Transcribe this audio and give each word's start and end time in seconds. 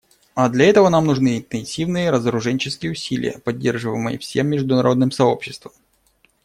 А 0.33 0.49
для 0.49 0.65
этого 0.65 0.89
нам 0.89 1.05
нужны 1.05 1.37
интенсивные 1.37 2.09
разоруженческие 2.09 2.93
усилия, 2.93 3.37
поддерживаемые 3.37 4.17
всем 4.17 4.47
международным 4.47 5.11
сообществом. 5.11 5.73